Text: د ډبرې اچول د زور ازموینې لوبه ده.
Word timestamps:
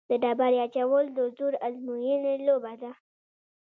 د 0.09 0.11
ډبرې 0.23 0.57
اچول 0.65 1.05
د 1.17 1.19
زور 1.37 1.53
ازموینې 1.67 2.35
لوبه 2.47 2.73
ده. 2.81 2.91